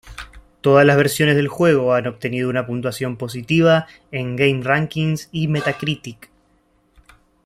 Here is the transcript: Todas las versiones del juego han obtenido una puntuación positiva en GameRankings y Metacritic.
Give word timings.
Todas 0.61 0.83
las 0.83 0.97
versiones 0.97 1.35
del 1.35 1.47
juego 1.47 1.93
han 1.93 2.07
obtenido 2.07 2.49
una 2.49 2.65
puntuación 2.65 3.17
positiva 3.17 3.85
en 4.11 4.35
GameRankings 4.35 5.29
y 5.31 5.47
Metacritic. 5.47 6.31